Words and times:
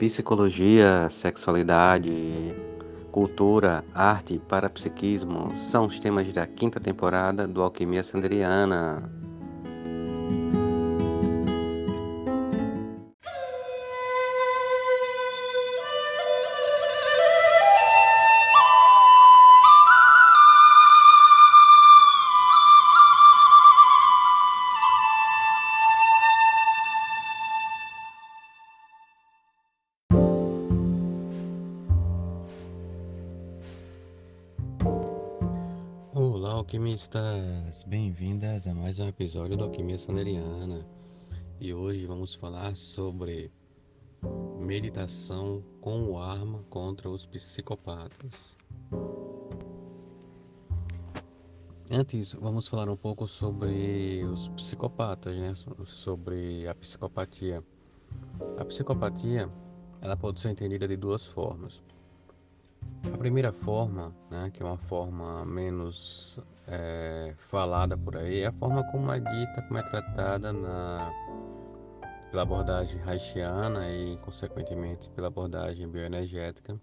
Psicologia, 0.00 1.10
sexualidade, 1.10 2.10
cultura, 3.12 3.84
arte 3.94 4.32
e 4.32 4.38
parapsiquismo 4.38 5.52
são 5.58 5.84
os 5.84 6.00
temas 6.00 6.32
da 6.32 6.46
quinta 6.46 6.80
temporada 6.80 7.46
do 7.46 7.60
Alquimia 7.60 8.02
Sanderiana. 8.02 9.19
Alquimistas! 36.60 37.82
Bem-vindas 37.84 38.66
a 38.66 38.74
mais 38.74 38.98
um 38.98 39.08
episódio 39.08 39.56
do 39.56 39.64
Alquimia 39.64 39.98
Sanderiana. 39.98 40.86
E 41.58 41.72
hoje 41.72 42.04
vamos 42.04 42.34
falar 42.34 42.76
sobre 42.76 43.50
meditação 44.58 45.64
como 45.80 46.18
arma 46.18 46.62
contra 46.68 47.08
os 47.08 47.24
psicopatas. 47.24 48.58
Antes, 51.90 52.34
vamos 52.34 52.68
falar 52.68 52.90
um 52.90 52.96
pouco 52.96 53.26
sobre 53.26 54.22
os 54.24 54.50
psicopatas, 54.50 55.38
né? 55.38 55.54
Sobre 55.86 56.68
a 56.68 56.74
psicopatia. 56.74 57.64
A 58.58 58.64
psicopatia, 58.66 59.50
ela 60.02 60.14
pode 60.14 60.38
ser 60.38 60.50
entendida 60.50 60.86
de 60.86 60.98
duas 60.98 61.26
formas. 61.26 61.82
A 63.12 63.18
primeira 63.18 63.52
forma, 63.52 64.14
né, 64.30 64.50
que 64.52 64.62
é 64.62 64.66
uma 64.66 64.78
forma 64.78 65.44
menos 65.44 66.38
é, 66.66 67.34
falada 67.36 67.96
por 67.96 68.16
aí, 68.16 68.40
é 68.40 68.46
a 68.46 68.52
forma 68.52 68.82
como 68.84 69.12
é 69.12 69.20
dita, 69.20 69.62
como 69.62 69.78
é 69.78 69.82
tratada 69.82 70.52
na, 70.52 71.12
pela 72.30 72.42
abordagem 72.42 73.00
haitiana 73.02 73.90
e, 73.90 74.16
consequentemente, 74.18 75.08
pela 75.10 75.26
abordagem 75.28 75.88
bioenergética, 75.88 76.80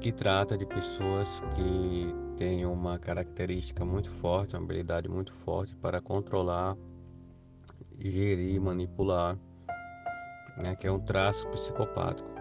que 0.00 0.12
trata 0.12 0.56
de 0.56 0.64
pessoas 0.64 1.40
que 1.54 2.14
têm 2.36 2.64
uma 2.64 2.98
característica 2.98 3.84
muito 3.84 4.10
forte, 4.10 4.56
uma 4.56 4.64
habilidade 4.64 5.08
muito 5.08 5.32
forte 5.32 5.76
para 5.76 6.00
controlar, 6.00 6.76
gerir, 7.98 8.60
manipular, 8.60 9.36
né, 10.56 10.74
que 10.76 10.86
é 10.86 10.92
um 10.92 11.00
traço 11.00 11.48
psicopático. 11.48 12.31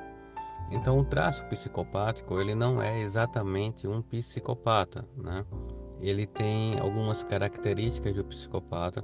Então, 0.71 0.97
o 0.97 1.03
traço 1.03 1.45
psicopático 1.45 2.39
ele 2.39 2.55
não 2.55 2.81
é 2.81 3.01
exatamente 3.01 3.87
um 3.87 4.01
psicopata, 4.01 5.05
né? 5.17 5.45
Ele 5.99 6.25
tem 6.25 6.79
algumas 6.79 7.23
características 7.23 8.15
do 8.15 8.23
psicopata, 8.23 9.03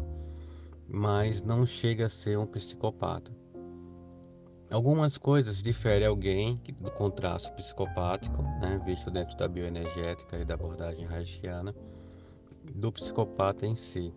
mas 0.87 1.43
não 1.43 1.65
chega 1.65 2.05
a 2.05 2.09
ser 2.09 2.39
um 2.39 2.45
psicopata. 2.45 3.31
Algumas 4.71 5.17
coisas 5.17 5.61
diferem 5.61 6.07
alguém 6.07 6.59
com 6.97 7.09
traço 7.09 7.53
psicopático, 7.53 8.41
né, 8.41 8.81
visto 8.85 9.09
dentro 9.09 9.37
da 9.37 9.47
bioenergética 9.47 10.37
e 10.37 10.43
da 10.43 10.55
abordagem 10.55 11.07
haitiana, 11.07 11.73
do 12.73 12.91
psicopata 12.91 13.65
em 13.65 13.75
si. 13.75 14.13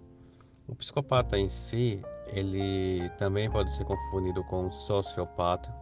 O 0.67 0.75
psicopata 0.75 1.39
em 1.39 1.49
si, 1.49 2.01
ele 2.27 3.09
também 3.11 3.51
pode 3.51 3.71
ser 3.73 3.85
confundido 3.85 4.43
com 4.45 4.67
um 4.67 4.71
sociopata, 4.71 5.73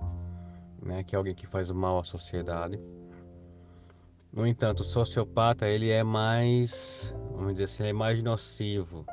né, 0.83 1.03
que 1.03 1.15
é 1.15 1.19
alguém 1.19 1.35
que 1.35 1.47
faz 1.47 1.71
mal 1.71 1.99
à 1.99 2.05
sociedade. 2.05 2.81
No 4.33 4.47
entanto, 4.47 4.81
o 4.81 4.85
sociopata 4.85 5.67
ele 5.67 5.91
é 5.91 6.03
mais, 6.03 7.15
vamos 7.33 7.53
dizer 7.53 7.65
assim, 7.65 7.85
é 7.85 7.93
mais 7.93 8.23
nocivo, 8.23 9.07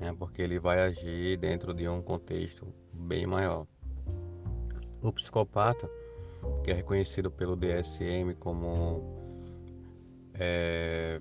né, 0.00 0.14
porque 0.18 0.40
ele 0.40 0.58
vai 0.58 0.80
agir 0.80 1.36
dentro 1.38 1.74
de 1.74 1.88
um 1.88 2.00
contexto 2.00 2.66
bem 2.92 3.26
maior. 3.26 3.66
O 5.02 5.12
psicopata, 5.12 5.90
que 6.62 6.70
é 6.70 6.74
reconhecido 6.74 7.30
pelo 7.30 7.56
DSM 7.56 8.34
como 8.38 9.02
é, 10.34 11.20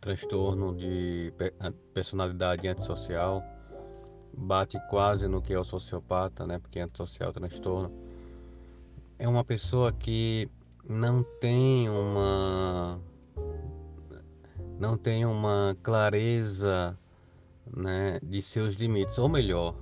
transtorno 0.00 0.74
de 0.74 1.32
personalidade 1.92 2.66
antissocial, 2.68 3.42
bate 4.38 4.78
quase 4.88 5.26
no 5.26 5.42
que 5.42 5.52
é 5.52 5.58
o 5.58 5.64
sociopata, 5.64 6.46
né? 6.46 6.58
Porque 6.58 6.78
é 6.78 6.82
antissocial 6.82 7.32
transtorno. 7.32 7.92
É 9.18 9.28
uma 9.28 9.44
pessoa 9.44 9.92
que 9.92 10.48
não 10.88 11.22
tem 11.22 11.88
uma 11.88 13.00
não 14.78 14.96
tem 14.96 15.26
uma 15.26 15.76
clareza, 15.82 16.96
né, 17.76 18.20
de 18.22 18.40
seus 18.40 18.76
limites, 18.76 19.18
ou 19.18 19.28
melhor, 19.28 19.74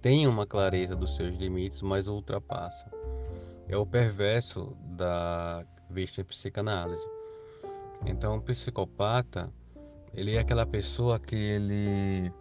tem 0.00 0.26
uma 0.26 0.46
clareza 0.46 0.96
dos 0.96 1.14
seus 1.14 1.36
limites, 1.36 1.82
mas 1.82 2.08
ultrapassa. 2.08 2.90
É 3.68 3.76
o 3.76 3.84
perverso 3.84 4.74
da 4.96 5.62
vista 5.90 6.22
em 6.22 6.24
psicanálise. 6.24 7.06
Então, 8.06 8.36
o 8.38 8.40
psicopata, 8.40 9.52
ele 10.14 10.36
é 10.36 10.38
aquela 10.38 10.64
pessoa 10.64 11.18
que 11.18 11.36
ele 11.36 12.32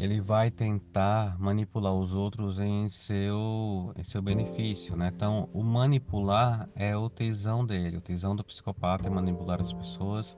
ele 0.00 0.18
vai 0.18 0.50
tentar 0.50 1.38
manipular 1.38 1.92
os 1.92 2.14
outros 2.14 2.58
em 2.58 2.88
seu, 2.88 3.92
em 3.94 4.02
seu 4.02 4.22
benefício, 4.22 4.96
né? 4.96 5.12
Então, 5.14 5.46
o 5.52 5.62
manipular 5.62 6.66
é 6.74 6.96
o 6.96 7.10
tesão 7.10 7.66
dele. 7.66 7.98
O 7.98 8.00
tesão 8.00 8.34
do 8.34 8.42
psicopata 8.42 9.08
é 9.08 9.10
manipular 9.10 9.60
as 9.60 9.74
pessoas, 9.74 10.34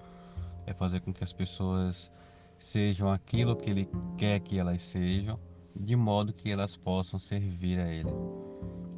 é 0.67 0.73
fazer 0.73 1.01
com 1.01 1.13
que 1.13 1.23
as 1.23 1.33
pessoas 1.33 2.11
sejam 2.59 3.13
aquilo 3.13 3.55
que 3.55 3.71
ele 3.71 3.89
quer 4.19 4.41
que 4.41 4.59
elas 4.59 4.83
sejam, 4.83 5.39
de 5.77 5.95
modo 5.95 6.33
que 6.33 6.51
elas 6.51 6.77
possam 6.77 7.21
servir 7.21 7.79
a 7.79 7.87
ele, 7.87 8.11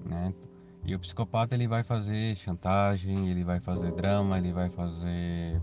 né? 0.06 0.32
E 0.82 0.94
o 0.94 0.98
psicopata 0.98 1.54
ele 1.54 1.68
vai 1.68 1.82
fazer 1.82 2.36
chantagem, 2.36 3.28
ele 3.28 3.44
vai 3.44 3.60
fazer 3.60 3.92
drama, 3.92 4.38
ele 4.38 4.52
vai 4.52 4.70
fazer 4.70 5.60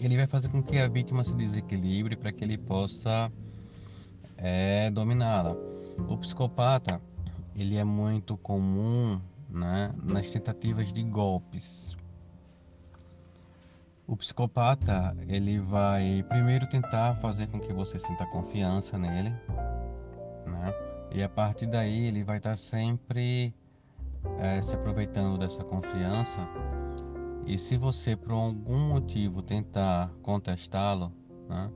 ele 0.00 0.16
vai 0.16 0.26
fazer 0.26 0.48
com 0.48 0.62
que 0.62 0.78
a 0.78 0.88
vítima 0.88 1.24
se 1.24 1.34
desequilibre 1.34 2.16
para 2.16 2.32
que 2.32 2.44
ele 2.44 2.58
possa 2.58 3.30
é, 4.36 4.90
dominá-la. 4.90 5.56
O 6.08 6.16
psicopata 6.18 7.00
ele 7.54 7.76
é 7.76 7.84
muito 7.84 8.36
comum 8.36 9.20
né, 9.48 9.90
nas 10.02 10.30
tentativas 10.30 10.92
de 10.92 11.02
golpes. 11.02 11.96
O 14.06 14.16
psicopata 14.16 15.16
ele 15.26 15.58
vai 15.58 16.24
primeiro 16.28 16.68
tentar 16.68 17.16
fazer 17.16 17.48
com 17.48 17.58
que 17.58 17.72
você 17.72 17.98
sinta 17.98 18.24
confiança 18.26 18.96
nele, 18.98 19.30
né? 20.46 20.74
E 21.10 21.22
a 21.22 21.28
partir 21.28 21.66
daí 21.66 22.06
ele 22.06 22.22
vai 22.22 22.36
estar 22.36 22.56
sempre 22.56 23.52
é, 24.38 24.62
se 24.62 24.74
aproveitando 24.74 25.38
dessa 25.38 25.64
confiança 25.64 26.46
e 27.46 27.56
se 27.56 27.76
você 27.76 28.16
por 28.16 28.32
algum 28.32 28.88
motivo 28.88 29.40
tentar 29.40 30.10
contestá-lo, 30.22 31.12
né, 31.48 31.70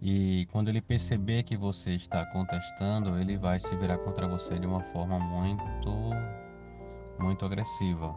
e 0.00 0.46
quando 0.52 0.68
ele 0.68 0.82
perceber 0.82 1.42
que 1.42 1.56
você 1.56 1.94
está 1.94 2.24
contestando, 2.26 3.18
ele 3.18 3.36
vai 3.36 3.58
se 3.58 3.74
virar 3.76 3.98
contra 3.98 4.28
você 4.28 4.58
de 4.58 4.66
uma 4.66 4.80
forma 4.80 5.18
muito, 5.18 5.90
muito 7.18 7.44
agressiva. 7.44 8.14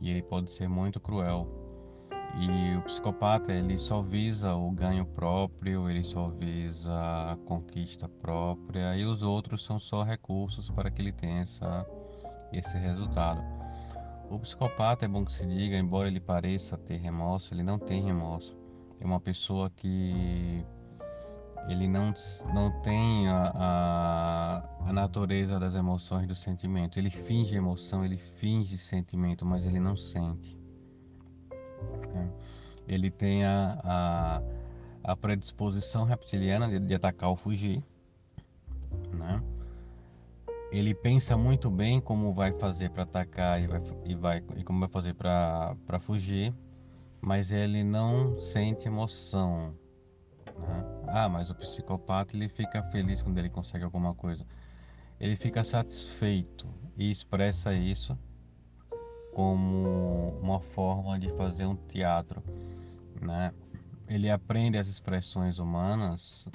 E 0.00 0.10
ele 0.10 0.22
pode 0.22 0.50
ser 0.50 0.68
muito 0.68 0.98
cruel. 0.98 1.46
E 2.36 2.76
o 2.76 2.82
psicopata, 2.82 3.52
ele 3.52 3.78
só 3.78 4.00
visa 4.02 4.54
o 4.54 4.70
ganho 4.70 5.04
próprio, 5.04 5.90
ele 5.90 6.02
só 6.02 6.28
visa 6.28 6.92
a 7.32 7.36
conquista 7.44 8.08
própria, 8.08 8.96
e 8.96 9.04
os 9.04 9.22
outros 9.22 9.64
são 9.64 9.78
só 9.78 10.02
recursos 10.02 10.70
para 10.70 10.90
que 10.90 11.02
ele 11.02 11.12
tenha 11.12 11.42
essa, 11.42 11.86
esse 12.52 12.76
resultado. 12.78 13.57
O 14.30 14.38
psicopata 14.38 15.06
é 15.06 15.08
bom 15.08 15.24
que 15.24 15.32
se 15.32 15.46
diga, 15.46 15.76
embora 15.76 16.08
ele 16.08 16.20
pareça 16.20 16.76
ter 16.76 16.98
remorso, 16.98 17.54
ele 17.54 17.62
não 17.62 17.78
tem 17.78 18.02
remorso. 18.02 18.56
É 19.00 19.04
uma 19.04 19.18
pessoa 19.20 19.70
que 19.70 20.64
ele 21.68 21.88
não, 21.88 22.14
não 22.52 22.70
tem 22.82 23.28
a, 23.28 23.52
a, 23.54 24.88
a 24.88 24.92
natureza 24.92 25.58
das 25.58 25.74
emoções 25.74 26.26
do 26.26 26.34
sentimento. 26.34 26.98
Ele 26.98 27.10
finge 27.10 27.56
emoção, 27.56 28.04
ele 28.04 28.16
finge 28.16 28.76
sentimento, 28.76 29.46
mas 29.46 29.64
ele 29.64 29.80
não 29.80 29.96
sente. 29.96 30.58
É. 32.14 32.28
Ele 32.86 33.10
tem 33.10 33.44
a, 33.44 33.78
a, 33.84 34.42
a 35.12 35.16
predisposição 35.16 36.04
reptiliana 36.04 36.68
de, 36.68 36.78
de 36.78 36.94
atacar 36.94 37.28
ou 37.30 37.36
fugir. 37.36 37.82
Né? 39.12 39.42
Ele 40.70 40.94
pensa 40.94 41.36
muito 41.36 41.70
bem 41.70 42.00
como 42.00 42.32
vai 42.32 42.52
fazer 42.52 42.90
para 42.90 43.04
atacar 43.04 43.60
e, 43.60 43.66
vai, 43.66 43.80
e, 44.04 44.14
vai, 44.14 44.44
e 44.56 44.64
como 44.64 44.80
vai 44.80 44.88
fazer 44.88 45.14
para 45.14 46.00
fugir, 46.00 46.54
mas 47.20 47.50
ele 47.50 47.82
não 47.82 48.38
sente 48.38 48.86
emoção. 48.86 49.74
Né? 50.58 50.84
Ah, 51.06 51.28
mas 51.28 51.50
o 51.50 51.54
psicopata 51.54 52.36
ele 52.36 52.48
fica 52.48 52.82
feliz 52.84 53.22
quando 53.22 53.38
ele 53.38 53.48
consegue 53.48 53.84
alguma 53.84 54.14
coisa. 54.14 54.44
Ele 55.18 55.36
fica 55.36 55.64
satisfeito 55.64 56.68
e 56.96 57.10
expressa 57.10 57.72
isso 57.72 58.16
como 59.32 60.38
uma 60.40 60.60
forma 60.60 61.18
de 61.18 61.30
fazer 61.32 61.66
um 61.66 61.76
teatro, 61.76 62.42
né? 63.20 63.52
Ele 64.08 64.30
aprende 64.30 64.78
as 64.78 64.86
expressões 64.86 65.58
humanas 65.58 66.46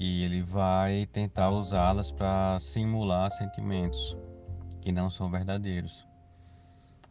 e 0.00 0.24
ele 0.24 0.40
vai 0.40 1.06
tentar 1.12 1.50
usá-las 1.50 2.10
para 2.10 2.58
simular 2.58 3.30
sentimentos 3.30 4.16
que 4.80 4.90
não 4.90 5.10
são 5.10 5.30
verdadeiros. 5.30 6.08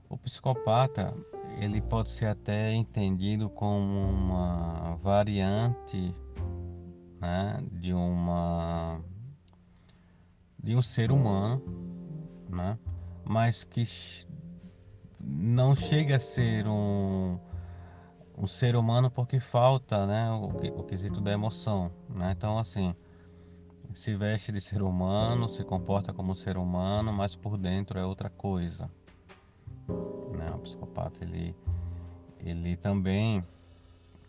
O 0.09 0.17
psicopata 0.17 1.15
ele 1.59 1.81
pode 1.81 2.09
ser 2.09 2.25
até 2.25 2.73
entendido 2.73 3.47
como 3.47 4.09
uma 4.09 4.95
variante 4.95 6.15
né, 7.21 7.63
de 7.73 7.93
uma 7.93 8.99
de 10.57 10.75
um 10.75 10.81
ser 10.81 11.11
humano, 11.11 11.61
né, 12.49 12.77
mas 13.23 13.63
que 13.63 13.83
não 15.19 15.75
chega 15.75 16.15
a 16.15 16.19
ser 16.19 16.67
um, 16.67 17.39
um 18.39 18.47
ser 18.47 18.75
humano 18.77 19.11
porque 19.11 19.39
falta 19.39 20.07
né, 20.07 20.31
o, 20.31 20.45
o 20.79 20.83
quesito 20.83 21.19
da 21.19 21.31
emoção. 21.31 21.91
Né? 22.09 22.33
Então, 22.35 22.57
assim, 22.57 22.95
se 23.93 24.15
veste 24.15 24.51
de 24.51 24.61
ser 24.61 24.81
humano, 24.81 25.49
se 25.49 25.63
comporta 25.63 26.13
como 26.13 26.33
ser 26.33 26.57
humano, 26.57 27.11
mas 27.11 27.35
por 27.35 27.57
dentro 27.57 27.99
é 27.99 28.05
outra 28.05 28.29
coisa. 28.29 28.89
Né? 30.37 30.49
O 30.55 30.59
psicopata 30.59 31.23
ele, 31.23 31.53
ele 32.39 32.77
também 32.77 33.45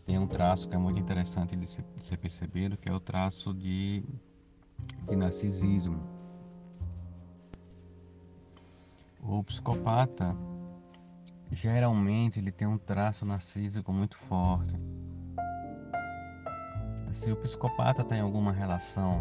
tem 0.05 0.19
um 0.19 0.27
traço 0.27 0.69
que 0.69 0.75
é 0.75 0.79
muito 0.79 0.99
interessante 0.99 1.55
de 1.55 1.67
ser, 1.69 1.85
de 1.97 2.05
ser 2.05 2.17
percebido, 2.17 2.77
que 2.77 2.89
é 2.89 2.93
o 2.93 2.99
traço 2.99 3.55
de, 3.55 4.03
de 5.09 5.15
narcisismo. 5.15 6.03
O 9.23 9.45
psicopata 9.45 10.35
geralmente 11.51 12.39
ele 12.39 12.53
tem 12.53 12.67
um 12.67 12.79
traço 12.79 13.25
narcísico 13.25 13.93
muito 13.93 14.17
forte. 14.17 14.75
Se 17.11 17.33
o 17.33 17.37
psicopata 17.37 18.05
tem 18.05 18.21
alguma 18.21 18.53
relação 18.53 19.21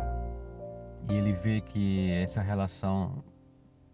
e 1.09 1.13
ele 1.13 1.33
vê 1.33 1.59
que 1.59 2.11
essa 2.11 2.41
relação 2.41 3.23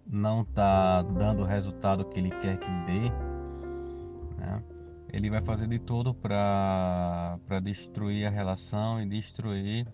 não 0.05 0.41
está 0.41 1.01
dando 1.01 1.43
o 1.43 1.45
resultado 1.45 2.05
que 2.05 2.19
ele 2.19 2.29
quer 2.29 2.57
que 2.57 2.69
dê, 2.85 3.09
né? 4.37 4.61
ele 5.11 5.29
vai 5.29 5.41
fazer 5.41 5.67
de 5.67 5.79
tudo 5.79 6.13
para 6.13 7.39
destruir 7.63 8.27
a 8.27 8.29
relação 8.29 9.01
e 9.01 9.05
destruir 9.05 9.87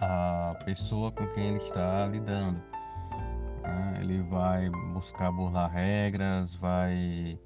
a 0.00 0.56
pessoa 0.64 1.10
com 1.10 1.26
quem 1.28 1.48
ele 1.48 1.58
está 1.58 2.06
lidando. 2.06 2.69
Né? 3.62 3.98
Ele 4.00 4.22
vai 4.22 4.68
buscar 4.92 5.30
burlar 5.30 5.70
regras, 5.70 6.54
vai, 6.54 7.38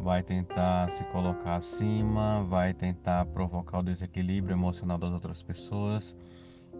vai 0.00 0.22
tentar 0.22 0.90
se 0.90 1.04
colocar 1.04 1.56
acima, 1.56 2.44
vai 2.44 2.72
tentar 2.74 3.24
provocar 3.26 3.78
o 3.78 3.82
desequilíbrio 3.82 4.54
emocional 4.54 4.98
das 4.98 5.12
outras 5.12 5.42
pessoas 5.42 6.16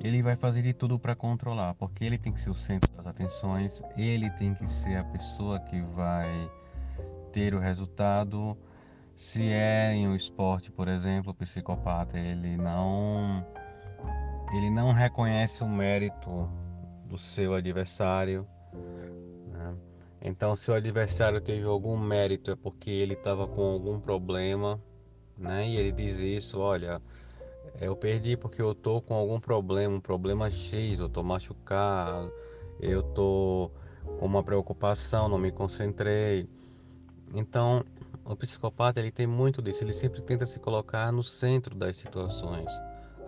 ele 0.01 0.23
vai 0.23 0.37
fazer 0.37 0.63
de 0.63 0.73
tudo 0.73 0.99
para 0.99 1.15
controlar, 1.15 1.75
porque 1.75 2.05
ele 2.05 2.19
tem 2.19 2.33
que 2.33 2.41
ser 2.41 2.51
o 2.51 2.55
centro 2.55 2.91
das 2.97 3.07
atenções, 3.07 3.83
ele 3.97 4.31
tem 4.31 4.55
que 4.55 4.67
ser 4.67 4.97
a 4.97 5.05
pessoa 5.05 5.59
que 5.61 5.81
vai 5.81 6.51
ter 7.33 7.55
o 7.55 7.59
resultado. 7.59 8.57
Se 9.17 9.43
é 9.51 9.93
em 9.93 10.07
um 10.07 10.15
esporte, 10.15 10.71
por 10.71 10.87
exemplo, 10.87 11.33
o 11.33 11.35
psicopata 11.35 12.19
ele 12.19 12.57
não 12.57 13.45
ele 14.55 14.71
não 14.71 14.93
reconhece 14.93 15.63
o 15.63 15.69
mérito 15.69 16.49
do 17.09 17.17
seu 17.17 17.55
adversário. 17.55 18.47
Né? 19.51 19.75
Então, 20.25 20.55
se 20.55 20.71
o 20.71 20.75
adversário 20.75 21.41
teve 21.41 21.65
algum 21.65 21.97
mérito 21.97 22.51
é 22.51 22.57
porque 22.57 22.91
ele 22.91 23.15
estava 23.15 23.47
com 23.47 23.63
algum 23.63 23.99
problema, 23.99 24.81
né? 25.37 25.69
E 25.69 25.77
ele 25.77 25.93
diz 25.93 26.19
isso, 26.19 26.59
olha, 26.59 27.01
eu 27.81 27.95
perdi 27.97 28.37
porque 28.37 28.61
eu 28.61 28.75
tô 28.75 29.01
com 29.01 29.15
algum 29.15 29.39
problema, 29.39 29.97
um 29.97 30.01
problema 30.01 30.51
X, 30.51 30.99
eu 30.99 31.09
tô 31.09 31.23
machucado, 31.23 32.33
eu 32.81 33.03
tô 33.03 33.71
com 34.19 34.27
uma 34.27 34.43
preocupação, 34.43 35.29
não 35.29 35.39
me 35.39 35.53
concentrei. 35.53 36.49
Então, 37.33 37.85
o 38.25 38.35
psicopata 38.35 38.99
ele 38.99 39.13
tem 39.13 39.27
muito 39.27 39.63
disso, 39.63 39.85
ele 39.85 39.93
sempre 39.93 40.21
tenta 40.21 40.45
se 40.45 40.59
colocar 40.59 41.13
no 41.13 41.23
centro 41.23 41.77
das 41.77 41.97
situações. 41.97 42.71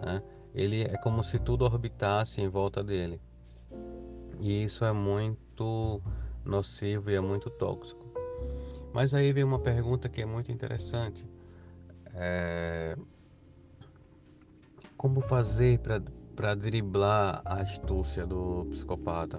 Né? 0.05 0.23
Ele 0.55 0.83
é 0.83 0.97
como 0.97 1.23
se 1.23 1.38
tudo 1.38 1.65
orbitasse 1.65 2.41
em 2.41 2.49
volta 2.49 2.83
dele. 2.83 3.21
E 4.41 4.65
isso 4.65 4.85
é 4.85 4.93
muito 4.93 6.01
nocivo 6.45 7.11
e 7.11 7.15
é 7.15 7.21
muito 7.21 7.51
tóxico. 7.51 8.05
Mas 8.93 9.15
aí 9.15 9.33
vem 9.33 9.45
uma 9.45 9.59
pergunta 9.59 10.09
que 10.09 10.23
é 10.23 10.27
muito 10.27 10.51
interessante. 10.51 11.27
É, 12.15 12.97
como 14.97 15.21
fazer 15.21 15.79
para 16.35 16.55
driblar 16.55 17.43
a 17.45 17.61
astúcia 17.61 18.27
do 18.27 18.67
psicopata? 18.71 19.39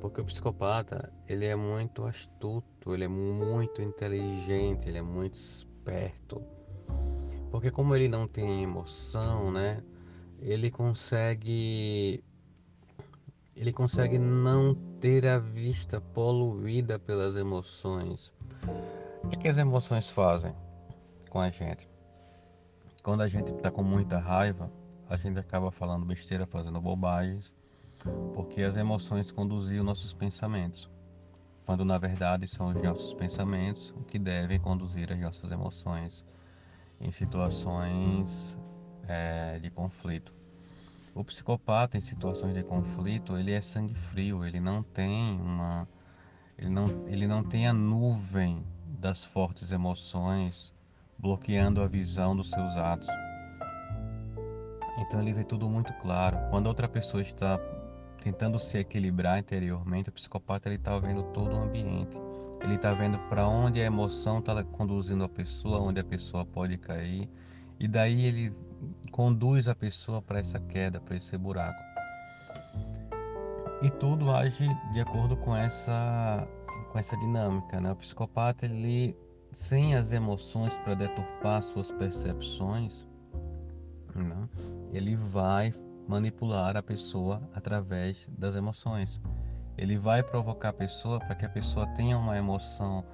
Porque 0.00 0.20
o 0.20 0.24
psicopata, 0.24 1.12
ele 1.28 1.44
é 1.44 1.56
muito 1.56 2.04
astuto, 2.04 2.94
ele 2.94 3.04
é 3.04 3.08
muito 3.08 3.82
inteligente, 3.82 4.88
ele 4.88 4.98
é 4.98 5.02
muito 5.02 5.34
esperto. 5.34 6.42
Porque 7.50 7.70
como 7.70 7.94
ele 7.94 8.08
não 8.08 8.26
tem 8.28 8.62
emoção, 8.62 9.50
né? 9.50 9.78
Ele 10.40 10.70
consegue 10.70 12.22
ele 13.56 13.72
consegue 13.72 14.18
não 14.18 14.74
ter 15.00 15.26
a 15.26 15.38
vista 15.38 15.98
poluída 15.98 16.98
pelas 16.98 17.36
emoções. 17.36 18.32
O 19.24 19.28
que, 19.28 19.36
que 19.38 19.48
as 19.48 19.56
emoções 19.56 20.10
fazem 20.10 20.54
com 21.30 21.40
a 21.40 21.48
gente? 21.48 21.88
Quando 23.02 23.22
a 23.22 23.28
gente 23.28 23.52
está 23.52 23.70
com 23.70 23.82
muita 23.82 24.18
raiva, 24.18 24.70
a 25.08 25.16
gente 25.16 25.38
acaba 25.38 25.70
falando 25.70 26.04
besteira, 26.04 26.46
fazendo 26.46 26.80
bobagens, 26.80 27.54
porque 28.34 28.62
as 28.62 28.76
emoções 28.76 29.32
conduzem 29.32 29.78
os 29.78 29.84
nossos 29.84 30.12
pensamentos, 30.12 30.90
quando 31.64 31.84
na 31.84 31.96
verdade 31.96 32.46
são 32.46 32.68
os 32.68 32.82
nossos 32.82 33.14
pensamentos 33.14 33.94
que 34.06 34.18
devem 34.18 34.60
conduzir 34.60 35.10
as 35.10 35.18
nossas 35.18 35.50
emoções 35.50 36.24
em 37.00 37.10
situações 37.10 38.58
é, 39.08 39.58
de 39.60 39.70
conflito. 39.70 40.34
O 41.16 41.24
psicopata 41.24 41.96
em 41.96 42.00
situações 42.02 42.52
de 42.52 42.62
conflito, 42.62 43.38
ele 43.38 43.50
é 43.50 43.60
sangue 43.62 43.94
frio, 43.94 44.44
ele 44.44 44.60
não 44.60 44.82
tem 44.82 45.40
uma 45.40 45.88
ele 46.58 46.68
não, 46.68 46.84
ele 47.06 47.26
não 47.26 47.42
tem 47.42 47.66
a 47.66 47.72
nuvem 47.72 48.62
das 48.86 49.24
fortes 49.24 49.72
emoções 49.72 50.74
bloqueando 51.18 51.80
a 51.80 51.86
visão 51.86 52.36
dos 52.36 52.50
seus 52.50 52.76
atos. 52.76 53.08
Então 54.98 55.18
ele 55.22 55.32
vê 55.32 55.42
tudo 55.42 55.70
muito 55.70 55.90
claro. 55.94 56.36
Quando 56.50 56.66
outra 56.66 56.86
pessoa 56.86 57.22
está 57.22 57.58
tentando 58.22 58.58
se 58.58 58.76
equilibrar 58.76 59.38
interiormente, 59.38 60.10
o 60.10 60.12
psicopata 60.12 60.68
ele 60.68 60.76
está 60.76 60.98
vendo 60.98 61.22
todo 61.32 61.54
o 61.54 61.62
ambiente. 61.62 62.18
Ele 62.62 62.74
está 62.74 62.92
vendo 62.92 63.18
para 63.30 63.48
onde 63.48 63.80
a 63.80 63.84
emoção 63.84 64.40
está 64.40 64.62
conduzindo 64.62 65.24
a 65.24 65.28
pessoa, 65.30 65.80
onde 65.80 65.98
a 65.98 66.04
pessoa 66.04 66.44
pode 66.44 66.76
cair, 66.76 67.26
e 67.78 67.88
daí 67.88 68.26
ele 68.26 68.54
conduz 69.10 69.68
a 69.68 69.74
pessoa 69.74 70.20
para 70.20 70.38
essa 70.38 70.60
queda, 70.60 71.00
para 71.00 71.16
esse 71.16 71.36
buraco. 71.36 71.82
E 73.82 73.90
tudo 73.90 74.30
age 74.30 74.66
de 74.92 75.00
acordo 75.00 75.36
com 75.36 75.54
essa 75.54 76.46
com 76.90 76.98
essa 76.98 77.16
dinâmica, 77.16 77.80
né? 77.80 77.92
O 77.92 77.96
psicopata 77.96 78.64
ele 78.64 79.16
sem 79.52 79.94
as 79.94 80.12
emoções 80.12 80.76
para 80.78 80.94
deturpar 80.94 81.62
suas 81.62 81.90
percepções, 81.90 83.06
né? 84.14 84.48
ele 84.92 85.16
vai 85.16 85.72
manipular 86.06 86.76
a 86.76 86.82
pessoa 86.82 87.42
através 87.54 88.26
das 88.28 88.54
emoções. 88.54 89.20
Ele 89.76 89.98
vai 89.98 90.22
provocar 90.22 90.70
a 90.70 90.72
pessoa 90.72 91.18
para 91.18 91.34
que 91.34 91.44
a 91.44 91.48
pessoa 91.48 91.86
tenha 91.88 92.16
uma 92.16 92.36
emoção 92.36 93.04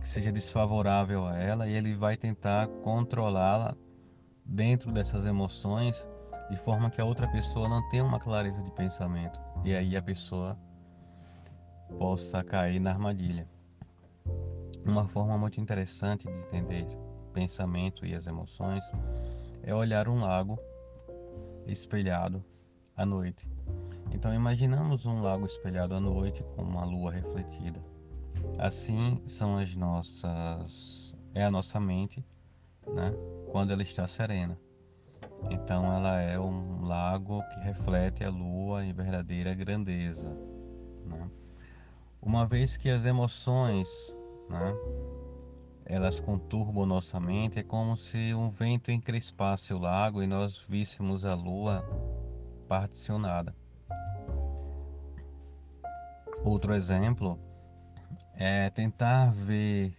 que 0.00 0.08
seja 0.08 0.30
desfavorável 0.30 1.26
a 1.26 1.36
ela 1.36 1.66
e 1.66 1.72
ele 1.72 1.94
vai 1.94 2.16
tentar 2.16 2.68
controlá-la 2.82 3.74
dentro 4.46 4.92
dessas 4.92 5.26
emoções 5.26 6.06
de 6.50 6.56
forma 6.56 6.90
que 6.90 7.00
a 7.00 7.04
outra 7.04 7.26
pessoa 7.28 7.68
não 7.68 7.86
tenha 7.88 8.04
uma 8.04 8.18
clareza 8.18 8.62
de 8.62 8.70
pensamento 8.70 9.40
e 9.64 9.74
aí 9.74 9.96
a 9.96 10.02
pessoa 10.02 10.56
possa 11.98 12.42
cair 12.44 12.78
na 12.80 12.90
armadilha. 12.90 13.48
Uma 14.86 15.08
forma 15.08 15.36
muito 15.36 15.60
interessante 15.60 16.26
de 16.28 16.32
entender 16.32 16.86
pensamento 17.32 18.06
e 18.06 18.14
as 18.14 18.26
emoções 18.26 18.84
é 19.62 19.74
olhar 19.74 20.08
um 20.08 20.20
lago 20.20 20.58
espelhado 21.66 22.44
à 22.96 23.04
noite. 23.04 23.48
Então 24.12 24.32
imaginamos 24.32 25.04
um 25.04 25.20
lago 25.20 25.46
espelhado 25.46 25.94
à 25.94 26.00
noite 26.00 26.44
com 26.54 26.62
uma 26.62 26.84
lua 26.84 27.10
refletida. 27.10 27.80
Assim 28.58 29.20
são 29.26 29.58
as 29.58 29.74
nossas 29.74 31.14
é 31.34 31.44
a 31.44 31.50
nossa 31.50 31.78
mente 31.80 32.24
né? 32.86 33.12
Quando 33.50 33.72
ela 33.72 33.82
está 33.82 34.06
serena. 34.06 34.58
Então 35.50 35.92
ela 35.92 36.20
é 36.20 36.38
um 36.38 36.84
lago 36.84 37.42
que 37.48 37.60
reflete 37.60 38.24
a 38.24 38.30
lua 38.30 38.84
em 38.84 38.92
verdadeira 38.92 39.54
grandeza. 39.54 40.28
Né? 41.04 41.30
Uma 42.20 42.46
vez 42.46 42.76
que 42.76 42.90
as 42.90 43.04
emoções, 43.04 43.88
né, 44.48 44.74
elas 45.84 46.18
conturbam 46.18 46.84
nossa 46.84 47.20
mente, 47.20 47.60
é 47.60 47.62
como 47.62 47.96
se 47.96 48.34
um 48.34 48.50
vento 48.50 48.90
encrespasse 48.90 49.72
o 49.72 49.78
lago 49.78 50.22
e 50.22 50.26
nós 50.26 50.58
víssemos 50.58 51.24
a 51.24 51.34
lua 51.34 51.84
particionada. 52.68 53.54
Outro 56.44 56.74
exemplo 56.74 57.38
é 58.34 58.70
tentar 58.70 59.32
ver 59.32 59.96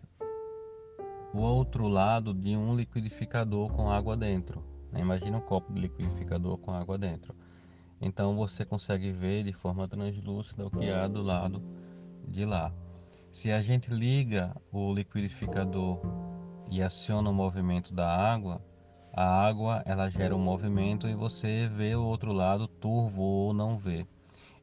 o 1.38 1.42
outro 1.42 1.88
lado 1.88 2.34
de 2.34 2.58
um 2.58 2.76
liquidificador 2.76 3.72
com 3.72 3.92
água 3.92 4.18
dentro. 4.18 4.64
Né? 4.92 5.02
Imagina 5.02 5.38
um 5.38 5.42
copo 5.42 5.72
de 5.72 5.82
liquidificador 5.82 6.58
com 6.58 6.72
água 6.72 6.98
dentro. 6.98 7.36
Então 8.02 8.36
você 8.36 8.66
consegue 8.66 9.12
ver 9.12 9.44
de 9.44 9.54
forma 9.54 9.88
translúcida 9.88 10.66
o 10.66 10.72
que 10.72 10.90
há 10.90 11.08
do 11.08 11.22
lado 11.22 11.62
de 12.28 12.44
lá. 12.44 12.74
Se 13.32 13.52
a 13.52 13.62
gente 13.62 13.94
liga 13.94 14.56
o 14.72 14.92
liquidificador 14.92 16.02
e 16.72 16.82
aciona 16.82 17.30
o 17.30 17.34
movimento 17.34 17.94
da 17.94 18.08
água, 18.08 18.60
a 19.14 19.24
água 19.24 19.84
ela 19.86 20.10
gera 20.10 20.36
um 20.36 20.40
movimento 20.40 21.08
e 21.08 21.14
você 21.14 21.68
vê 21.68 21.96
o 21.96 22.04
outro 22.04 22.34
lado 22.34 22.68
turvo 22.68 23.22
ou 23.22 23.54
não 23.54 23.78
vê. 23.78 24.08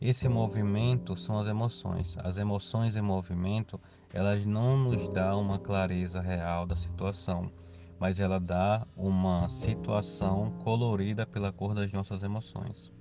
Esse 0.01 0.29
movimento 0.29 1.17
são 1.17 1.39
as 1.39 1.47
emoções. 1.47 2.17
As 2.19 2.37
emoções 2.37 2.97
em 2.97 3.01
movimento, 3.01 3.81
elas 4.15 4.47
não 4.47 4.77
nos 4.77 5.09
dão 5.09 5.43
uma 5.43 5.59
clareza 5.59 6.21
real 6.21 6.65
da 6.67 6.77
situação, 6.77 7.51
mas 7.99 8.21
ela 8.21 8.39
dá 8.39 8.87
uma 8.97 9.49
situação 9.49 10.53
colorida 10.63 11.27
pela 11.27 11.51
cor 11.51 11.75
das 11.75 11.93
nossas 11.93 12.23
emoções. 12.23 12.93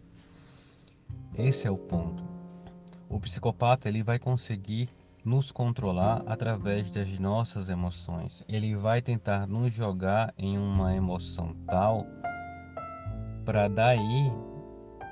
Esse 1.37 1.67
é 1.67 1.71
o 1.71 1.77
ponto. 1.77 2.23
O 3.07 3.19
psicopata 3.19 3.87
ele 3.87 4.01
vai 4.01 4.17
conseguir 4.17 4.89
nos 5.23 5.51
controlar 5.51 6.23
através 6.25 6.89
das 6.89 7.19
nossas 7.19 7.69
emoções. 7.69 8.43
Ele 8.47 8.75
vai 8.75 8.99
tentar 8.99 9.45
nos 9.45 9.71
jogar 9.71 10.33
em 10.35 10.57
uma 10.57 10.95
emoção 10.95 11.55
tal 11.67 12.07
para 13.45 13.67
daí 13.67 14.31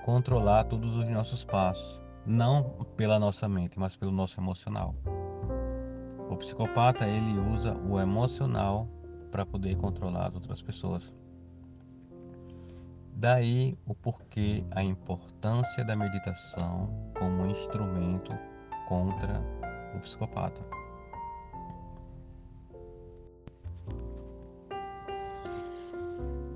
controlar 0.03 0.63
todos 0.63 0.95
os 0.95 1.07
nossos 1.11 1.45
passos, 1.45 2.01
não 2.25 2.87
pela 2.97 3.19
nossa 3.19 3.47
mente, 3.47 3.77
mas 3.77 3.95
pelo 3.95 4.11
nosso 4.11 4.39
emocional. 4.39 4.95
O 6.31 6.37
psicopata 6.37 7.05
ele 7.05 7.37
usa 7.53 7.75
o 7.75 7.99
emocional 7.99 8.87
para 9.29 9.45
poder 9.45 9.75
controlar 9.75 10.27
as 10.27 10.33
outras 10.33 10.61
pessoas. 10.61 11.13
Daí 13.13 13.77
o 13.85 13.93
porquê 13.93 14.63
a 14.71 14.81
importância 14.81 15.83
da 15.83 15.93
meditação 15.93 16.89
como 17.19 17.45
instrumento 17.47 18.31
contra 18.87 19.41
o 19.93 19.99
psicopata. 19.99 20.61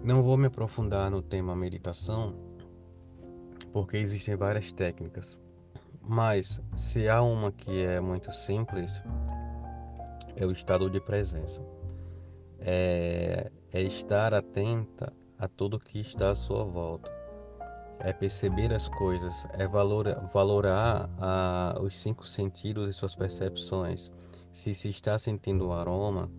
Não 0.02 0.24
vou 0.24 0.38
me 0.38 0.48
aprofundar 0.48 1.12
no 1.12 1.22
tema 1.22 1.54
meditação, 1.54 2.34
porque 3.74 3.98
existem 3.98 4.38
várias 4.38 4.72
técnicas. 4.72 5.38
Mas 6.02 6.62
se 6.78 7.10
há 7.10 7.22
uma 7.22 7.52
que 7.52 7.84
é 7.84 8.00
muito 8.00 8.32
simples, 8.32 9.02
é 10.36 10.46
o 10.46 10.52
estado 10.52 10.90
de 10.90 11.00
presença. 11.00 11.62
É, 12.60 13.52
é 13.72 13.82
estar 13.82 14.34
atenta 14.34 15.12
a 15.38 15.48
tudo 15.48 15.80
que 15.80 16.00
está 16.00 16.32
à 16.32 16.36
sua 16.36 16.64
volta. 16.64 17.12
É 18.00 18.12
perceber 18.12 18.74
as 18.74 18.90
coisas, 18.90 19.46
é 19.54 19.68
valor, 19.68 20.06
valorar 20.34 21.10
a, 21.18 21.76
os 21.82 21.98
cinco 21.98 22.28
sentidos 22.28 22.90
e 22.90 22.94
suas 22.94 23.16
percepções. 23.16 24.12
Se 24.52 24.74
se 24.74 24.90
está 24.90 25.18
sentindo 25.18 25.68
o 25.68 25.74
aroma, 25.74 26.30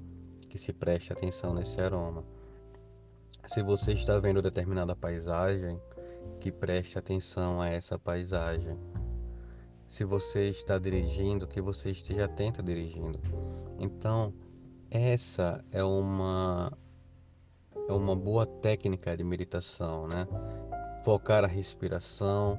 que 0.49 0.59
se 0.59 0.73
preste 0.73 1.13
atenção 1.13 1.55
nesse 1.55 1.81
aroma. 1.81 2.25
Se 3.47 3.63
você 3.63 3.93
está 3.93 4.19
vendo 4.19 4.43
determinada 4.43 4.95
paisagem, 4.95 5.81
que 6.41 6.51
preste 6.51 6.99
atenção 6.99 7.61
a 7.61 7.69
essa 7.69 7.99
paisagem. 7.99 8.79
Se 9.87 10.05
você 10.05 10.49
está 10.49 10.79
dirigindo, 10.79 11.47
que 11.47 11.61
você 11.61 11.91
esteja 11.91 12.25
atento 12.25 12.63
dirigindo. 12.63 13.21
Então, 13.79 14.33
essa 14.91 15.65
é 15.71 15.83
uma 15.85 16.73
é 17.89 17.93
uma 17.93 18.17
boa 18.17 18.47
técnica 18.47 19.17
de 19.17 19.23
meditação, 19.23 20.09
né? 20.09 20.27
Focar 21.05 21.45
a 21.45 21.47
respiração, 21.47 22.59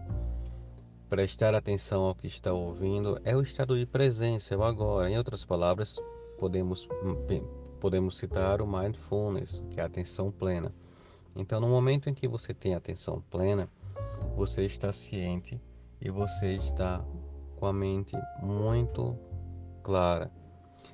prestar 1.09 1.53
atenção 1.53 2.03
ao 2.03 2.15
que 2.15 2.27
está 2.27 2.53
ouvindo, 2.53 3.19
é 3.23 3.35
o 3.35 3.41
estado 3.41 3.77
de 3.77 3.85
presença, 3.85 4.53
é 4.53 4.57
o 4.57 4.63
agora. 4.63 5.09
Em 5.09 5.17
outras 5.17 5.43
palavras, 5.43 5.99
podemos 6.37 6.87
podemos 7.79 8.17
citar 8.17 8.61
o 8.61 8.67
mindfulness, 8.67 9.61
que 9.69 9.79
é 9.79 9.83
a 9.83 9.85
atenção 9.85 10.31
plena. 10.31 10.73
Então, 11.35 11.59
no 11.59 11.67
momento 11.67 12.09
em 12.09 12.13
que 12.13 12.27
você 12.27 12.53
tem 12.53 12.73
atenção 12.73 13.21
plena, 13.29 13.69
você 14.35 14.63
está 14.63 14.91
ciente 14.91 15.61
e 16.01 16.09
você 16.09 16.53
está 16.53 17.03
com 17.57 17.65
a 17.65 17.73
mente 17.73 18.15
muito 18.41 19.15
clara. 19.83 20.31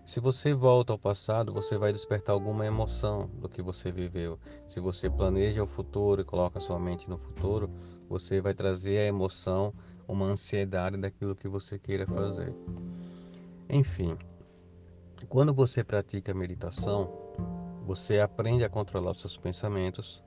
Se 0.05 0.19
você 0.19 0.53
volta 0.53 0.91
ao 0.91 0.99
passado, 0.99 1.53
você 1.53 1.77
vai 1.77 1.93
despertar 1.93 2.33
alguma 2.33 2.65
emoção 2.65 3.29
do 3.39 3.47
que 3.47 3.61
você 3.61 3.91
viveu. 3.91 4.37
Se 4.67 4.79
você 4.79 5.09
planeja 5.09 5.63
o 5.63 5.67
futuro 5.67 6.21
e 6.21 6.25
coloca 6.25 6.59
sua 6.59 6.77
mente 6.77 7.09
no 7.09 7.17
futuro, 7.17 7.69
você 8.09 8.41
vai 8.41 8.53
trazer 8.53 8.97
a 8.97 9.05
emoção, 9.05 9.73
uma 10.07 10.25
ansiedade 10.25 10.97
daquilo 10.97 11.35
que 11.35 11.47
você 11.47 11.79
queira 11.79 12.05
fazer. 12.05 12.53
Enfim, 13.69 14.17
quando 15.29 15.53
você 15.53 15.83
pratica 15.83 16.33
meditação, 16.33 17.09
você 17.85 18.19
aprende 18.19 18.63
a 18.63 18.69
controlar 18.69 19.13
seus 19.13 19.37
pensamentos, 19.37 20.21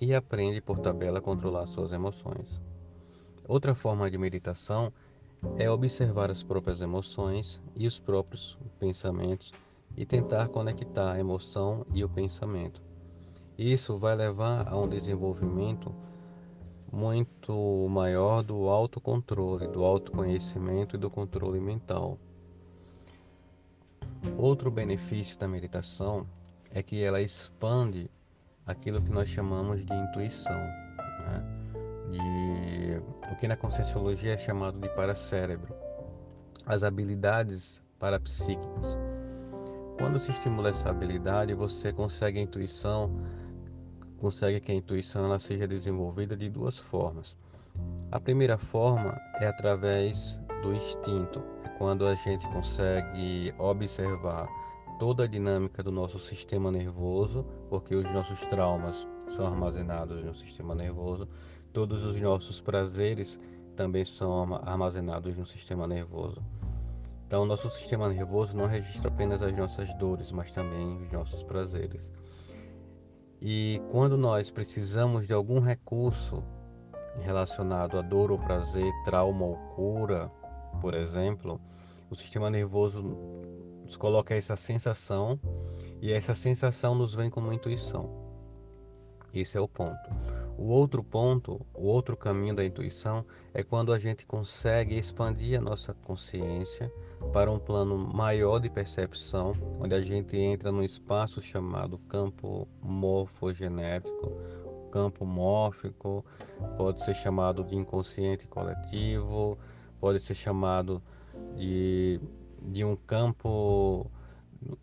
e 0.00 0.14
aprende 0.14 0.60
por 0.60 0.78
tabela 0.78 1.18
a 1.18 1.22
controlar 1.22 1.66
suas 1.66 1.92
emoções. 1.92 2.60
Outra 3.48 3.74
forma 3.74 4.10
de 4.10 4.18
meditação 4.18 4.86
é 4.86 5.05
observar 5.70 6.30
as 6.30 6.42
próprias 6.42 6.80
emoções 6.80 7.60
e 7.74 7.86
os 7.86 7.98
próprios 7.98 8.58
pensamentos 8.78 9.52
e 9.96 10.04
tentar 10.04 10.48
conectar 10.48 11.12
a 11.12 11.18
emoção 11.18 11.86
e 11.94 12.04
o 12.04 12.08
pensamento. 12.08 12.82
Isso 13.58 13.98
vai 13.98 14.14
levar 14.14 14.68
a 14.68 14.76
um 14.76 14.88
desenvolvimento 14.88 15.94
muito 16.92 17.88
maior 17.88 18.42
do 18.42 18.68
autocontrole, 18.68 19.66
do 19.68 19.84
autoconhecimento 19.84 20.96
e 20.96 20.98
do 20.98 21.10
controle 21.10 21.60
mental. 21.60 22.18
Outro 24.36 24.70
benefício 24.70 25.38
da 25.38 25.48
meditação 25.48 26.26
é 26.70 26.82
que 26.82 27.02
ela 27.02 27.20
expande 27.20 28.10
aquilo 28.66 29.00
que 29.00 29.10
nós 29.10 29.28
chamamos 29.28 29.84
de 29.84 29.94
intuição, 29.94 30.60
o 33.36 33.38
que 33.38 33.46
na 33.46 33.54
conscienciologia 33.56 34.32
é 34.32 34.38
chamado 34.38 34.80
de 34.80 34.88
paracérebro, 34.88 35.74
as 36.64 36.82
habilidades 36.82 37.82
parapsíquicas. 37.98 38.96
Quando 39.98 40.18
se 40.18 40.30
estimula 40.30 40.70
essa 40.70 40.88
habilidade, 40.88 41.52
você 41.52 41.92
consegue 41.92 42.38
a 42.38 42.42
intuição, 42.42 43.10
consegue 44.18 44.58
que 44.58 44.72
a 44.72 44.74
intuição 44.74 45.26
ela 45.26 45.38
seja 45.38 45.68
desenvolvida 45.68 46.34
de 46.34 46.48
duas 46.48 46.78
formas. 46.78 47.36
A 48.10 48.18
primeira 48.18 48.56
forma 48.56 49.20
é 49.38 49.46
através 49.46 50.40
do 50.62 50.72
instinto, 50.72 51.42
é 51.62 51.68
quando 51.76 52.06
a 52.06 52.14
gente 52.14 52.48
consegue 52.48 53.54
observar 53.58 54.48
toda 54.98 55.24
a 55.24 55.26
dinâmica 55.26 55.82
do 55.82 55.92
nosso 55.92 56.18
sistema 56.18 56.70
nervoso, 56.70 57.44
porque 57.68 57.94
os 57.94 58.10
nossos 58.12 58.40
traumas 58.46 59.06
são 59.28 59.46
armazenados 59.46 60.24
no 60.24 60.34
sistema 60.34 60.74
nervoso, 60.74 61.28
todos 61.76 62.04
os 62.04 62.18
nossos 62.18 62.58
prazeres 62.58 63.38
também 63.76 64.02
são 64.02 64.54
armazenados 64.64 65.36
no 65.36 65.44
sistema 65.44 65.86
nervoso. 65.86 66.42
Então, 67.26 67.44
nosso 67.44 67.68
sistema 67.68 68.08
nervoso 68.08 68.56
não 68.56 68.66
registra 68.66 69.10
apenas 69.10 69.42
as 69.42 69.54
nossas 69.54 69.92
dores, 69.98 70.32
mas 70.32 70.50
também 70.50 71.02
os 71.02 71.12
nossos 71.12 71.42
prazeres. 71.42 72.10
E 73.42 73.82
quando 73.90 74.16
nós 74.16 74.50
precisamos 74.50 75.26
de 75.26 75.34
algum 75.34 75.60
recurso 75.60 76.42
relacionado 77.20 77.98
a 77.98 78.00
dor 78.00 78.30
ou 78.30 78.38
prazer, 78.38 78.90
trauma 79.04 79.44
ou 79.44 79.56
cura, 79.74 80.32
por 80.80 80.94
exemplo, 80.94 81.60
o 82.08 82.14
sistema 82.14 82.48
nervoso 82.48 83.02
nos 83.84 83.98
coloca 83.98 84.34
essa 84.34 84.56
sensação 84.56 85.38
e 86.00 86.10
essa 86.10 86.32
sensação 86.32 86.94
nos 86.94 87.14
vem 87.14 87.28
como 87.28 87.52
intuição. 87.52 88.08
Esse 89.34 89.58
é 89.58 89.60
o 89.60 89.68
ponto. 89.68 90.45
O 90.58 90.68
outro 90.68 91.04
ponto, 91.04 91.60
o 91.74 91.86
outro 91.86 92.16
caminho 92.16 92.54
da 92.54 92.64
intuição 92.64 93.24
é 93.52 93.62
quando 93.62 93.92
a 93.92 93.98
gente 93.98 94.26
consegue 94.26 94.96
expandir 94.96 95.58
a 95.58 95.62
nossa 95.62 95.92
consciência 95.92 96.90
para 97.32 97.50
um 97.50 97.58
plano 97.58 97.98
maior 97.98 98.58
de 98.58 98.70
percepção, 98.70 99.52
onde 99.78 99.94
a 99.94 100.00
gente 100.00 100.34
entra 100.36 100.72
num 100.72 100.82
espaço 100.82 101.42
chamado 101.42 101.98
campo 102.08 102.66
morfogenético, 102.82 104.32
campo 104.90 105.26
mórfico, 105.26 106.24
pode 106.78 107.04
ser 107.04 107.14
chamado 107.14 107.62
de 107.62 107.76
inconsciente 107.76 108.46
coletivo, 108.46 109.58
pode 110.00 110.20
ser 110.20 110.34
chamado 110.34 111.02
de, 111.54 112.18
de 112.62 112.82
um 112.82 112.96
campo 112.96 114.10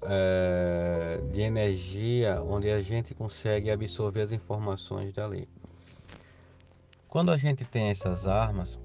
é, 0.04 1.22
de 1.32 1.42
energia 1.42 2.42
onde 2.42 2.70
a 2.70 2.80
gente 2.80 3.14
consegue 3.14 3.70
absorver 3.72 4.22
as 4.22 4.32
informações 4.32 5.14
dali. 5.14 5.48
Quando 7.08 7.32
a 7.32 7.38
gente 7.38 7.64
tem 7.66 7.90
essas 7.90 8.28
armas, 8.28 8.80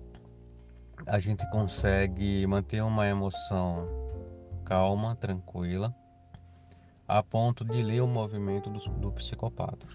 a 1.07 1.19
gente 1.19 1.49
consegue 1.51 2.47
manter 2.47 2.83
uma 2.83 3.07
emoção 3.07 3.89
calma, 4.65 5.17
tranquila, 5.17 5.95
a 7.07 7.23
ponto 7.23 7.65
de 7.65 7.83
ler 7.83 8.03
o 8.03 8.07
movimento 8.07 8.69
do, 8.69 8.79
do 8.91 9.13
psicopata. 9.13 9.87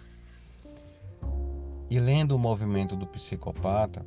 E 1.89 1.99
lendo 1.99 2.35
o 2.35 2.39
movimento 2.39 2.95
do 2.95 3.05
psicopata, 3.05 4.03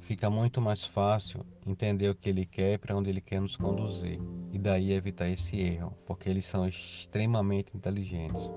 fica 0.00 0.30
muito 0.30 0.60
mais 0.60 0.84
fácil 0.84 1.44
entender 1.66 2.08
o 2.08 2.14
que 2.14 2.28
ele 2.28 2.46
quer 2.46 2.74
e 2.74 2.78
para 2.78 2.96
onde 2.96 3.10
ele 3.10 3.20
quer 3.20 3.40
nos 3.40 3.56
conduzir, 3.56 4.20
e 4.56 4.58
daí 4.58 4.92
evitar 4.92 5.28
esse 5.28 5.60
erro, 5.60 5.92
porque 6.06 6.30
eles 6.30 6.46
são 6.46 6.66
extremamente 6.66 7.76
inteligentes. 7.76 8.50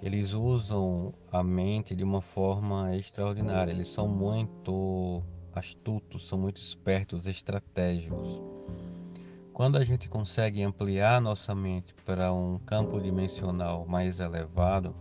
Eles 0.00 0.32
usam 0.32 1.12
a 1.32 1.42
mente 1.42 1.96
de 1.96 2.04
uma 2.04 2.20
forma 2.20 2.96
extraordinária, 2.96 3.72
eles 3.72 3.88
são 3.88 4.06
muito 4.06 5.20
astutos, 5.52 6.28
são 6.28 6.38
muito 6.38 6.60
espertos, 6.60 7.26
estratégicos. 7.26 8.40
Quando 9.52 9.78
a 9.78 9.84
gente 9.84 10.08
consegue 10.08 10.62
ampliar 10.62 11.20
nossa 11.20 11.56
mente 11.56 11.92
para 12.06 12.32
um 12.32 12.60
campo 12.60 13.00
dimensional 13.00 13.84
mais 13.86 14.20
elevado, 14.20 14.94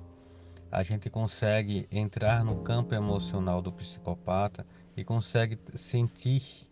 a 0.71 0.81
gente 0.81 1.07
consegue 1.07 1.87
entrar 1.91 2.43
no 2.43 2.63
campo 2.63 2.95
emocional 2.95 3.61
do 3.61 3.71
psicopata 3.71 4.65
e 4.97 5.03
consegue 5.03 5.59
sentir 5.75 6.67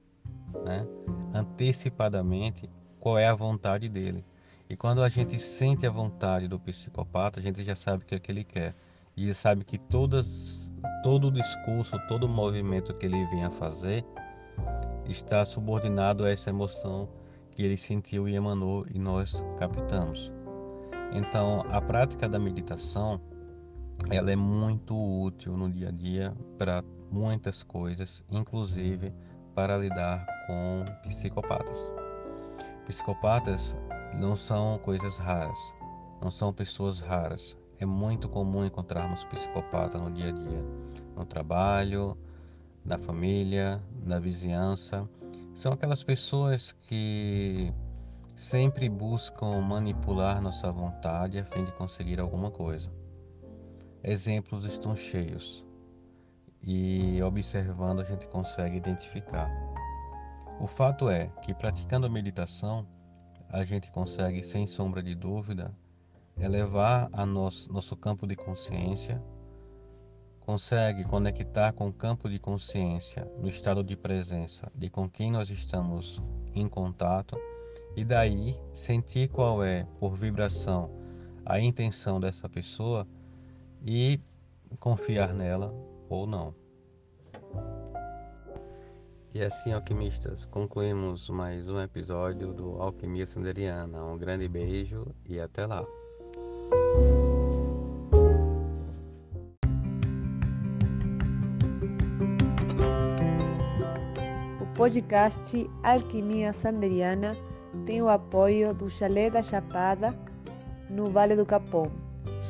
né, 0.65 0.87
antecipadamente 1.35 2.67
qual 3.01 3.17
é 3.17 3.27
a 3.27 3.33
vontade 3.33 3.89
dele. 3.89 4.23
E 4.69 4.77
quando 4.77 5.03
a 5.03 5.09
gente 5.09 5.37
sente 5.37 5.85
a 5.85 5.89
vontade 5.89 6.47
do 6.47 6.57
psicopata, 6.57 7.39
a 7.39 7.43
gente 7.43 7.61
já 7.63 7.75
sabe 7.75 8.03
o 8.03 8.07
que, 8.07 8.15
é 8.15 8.19
que 8.19 8.31
ele 8.31 8.45
quer. 8.45 8.73
E 9.17 9.33
sabe 9.33 9.65
que 9.65 9.77
todas, 9.77 10.71
todo 11.03 11.27
o 11.27 11.31
discurso, 11.31 11.99
todo 12.07 12.23
o 12.23 12.29
movimento 12.29 12.93
que 12.93 13.05
ele 13.05 13.25
vem 13.25 13.43
a 13.43 13.51
fazer 13.51 14.05
está 15.05 15.43
subordinado 15.43 16.23
a 16.23 16.29
essa 16.29 16.51
emoção 16.51 17.09
que 17.49 17.63
ele 17.63 17.75
sentiu 17.75 18.29
e 18.29 18.35
emanou 18.35 18.85
e 18.89 18.97
nós 18.97 19.43
captamos. 19.57 20.31
Então, 21.11 21.65
a 21.69 21.81
prática 21.81 22.29
da 22.29 22.39
meditação, 22.39 23.19
ela 24.09 24.31
é 24.31 24.35
muito 24.35 24.95
útil 24.95 25.57
no 25.57 25.69
dia 25.69 25.89
a 25.89 25.91
dia 25.91 26.33
para 26.57 26.81
muitas 27.11 27.61
coisas, 27.61 28.23
inclusive 28.29 29.11
para 29.53 29.77
lidar 29.77 30.25
com 30.47 30.85
psicopatas. 31.03 32.00
Psicopatas 32.91 33.73
não 34.13 34.35
são 34.35 34.77
coisas 34.79 35.17
raras, 35.17 35.57
não 36.21 36.29
são 36.29 36.51
pessoas 36.51 36.99
raras. 36.99 37.55
É 37.79 37.85
muito 37.85 38.27
comum 38.27 38.65
encontrarmos 38.65 39.23
psicopata 39.23 39.97
no 39.97 40.11
dia 40.11 40.27
a 40.27 40.31
dia, 40.33 40.61
no 41.15 41.25
trabalho, 41.25 42.17
na 42.83 42.97
família, 42.97 43.81
na 44.03 44.19
vizinhança. 44.19 45.07
São 45.55 45.71
aquelas 45.71 46.03
pessoas 46.03 46.73
que 46.73 47.73
sempre 48.35 48.89
buscam 48.89 49.61
manipular 49.61 50.41
nossa 50.41 50.69
vontade 50.69 51.39
a 51.39 51.45
fim 51.45 51.63
de 51.63 51.71
conseguir 51.71 52.19
alguma 52.19 52.51
coisa. 52.51 52.91
Exemplos 54.03 54.65
estão 54.65 54.97
cheios 54.97 55.63
e 56.61 57.23
observando 57.23 58.01
a 58.01 58.03
gente 58.03 58.27
consegue 58.27 58.75
identificar. 58.75 59.49
O 60.61 60.67
fato 60.67 61.09
é 61.09 61.25
que 61.41 61.55
praticando 61.55 62.05
a 62.05 62.09
meditação, 62.09 62.85
a 63.49 63.65
gente 63.65 63.91
consegue, 63.91 64.43
sem 64.43 64.67
sombra 64.67 65.01
de 65.01 65.15
dúvida, 65.15 65.75
elevar 66.37 67.09
a 67.11 67.25
nosso, 67.25 67.73
nosso 67.73 67.97
campo 67.97 68.27
de 68.27 68.35
consciência, 68.35 69.19
consegue 70.39 71.03
conectar 71.03 71.73
com 71.73 71.87
o 71.87 71.93
campo 71.93 72.29
de 72.29 72.37
consciência 72.37 73.25
no 73.39 73.49
estado 73.49 73.83
de 73.83 73.97
presença 73.97 74.71
de 74.75 74.87
com 74.87 75.09
quem 75.09 75.31
nós 75.31 75.49
estamos 75.49 76.21
em 76.53 76.69
contato 76.69 77.35
e 77.95 78.05
daí 78.05 78.55
sentir 78.71 79.29
qual 79.29 79.63
é, 79.63 79.87
por 79.99 80.15
vibração, 80.15 80.91
a 81.43 81.59
intenção 81.59 82.19
dessa 82.19 82.47
pessoa 82.47 83.07
e 83.83 84.19
confiar 84.79 85.33
nela 85.33 85.73
ou 86.07 86.27
não. 86.27 86.60
E 89.33 89.41
assim, 89.41 89.71
alquimistas, 89.71 90.45
concluímos 90.45 91.29
mais 91.29 91.69
um 91.69 91.79
episódio 91.79 92.51
do 92.51 92.81
Alquimia 92.81 93.25
Sanderiana. 93.25 94.03
Um 94.03 94.17
grande 94.17 94.45
beijo 94.45 95.07
e 95.25 95.39
até 95.39 95.65
lá. 95.65 95.85
O 104.59 104.65
podcast 104.75 105.69
Alquimia 105.81 106.51
Sanderiana 106.51 107.33
tem 107.85 108.01
o 108.01 108.09
apoio 108.09 108.73
do 108.73 108.89
Chalé 108.89 109.29
da 109.29 109.41
Chapada, 109.41 110.13
no 110.89 111.09
Vale 111.09 111.37
do 111.37 111.45
Capão, 111.45 111.89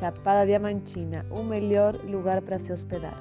Chapada 0.00 0.46
Diamantina, 0.46 1.24
o 1.30 1.44
melhor 1.44 1.94
lugar 2.04 2.42
para 2.42 2.58
se 2.58 2.72
hospedar. 2.72 3.14